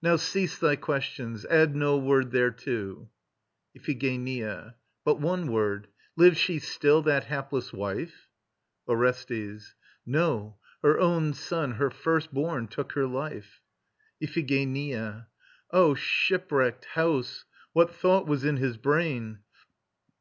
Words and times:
Now 0.00 0.14
cease 0.14 0.56
thy 0.56 0.76
questions. 0.76 1.44
Add 1.46 1.74
no 1.74 1.98
word 1.98 2.30
thereto. 2.30 3.10
IPHIGENIA. 3.74 4.76
But 5.04 5.18
one 5.18 5.48
word. 5.50 5.88
Lives 6.14 6.38
she 6.38 6.60
still, 6.60 7.02
that 7.02 7.24
hapless 7.24 7.72
wife? 7.72 8.28
ORESTES. 8.86 9.74
No. 10.06 10.58
Her 10.80 11.00
own 11.00 11.32
son, 11.34 11.72
her 11.72 11.90
first 11.90 12.32
born, 12.32 12.68
took 12.68 12.92
her 12.92 13.08
life. 13.08 13.60
IPHIGENIA. 14.22 15.26
O 15.72 15.94
shipwrecked 15.96 16.84
house! 16.94 17.44
What 17.72 17.92
thought 17.92 18.28
was 18.28 18.44
in 18.44 18.58
his 18.58 18.76
brain? 18.76 19.40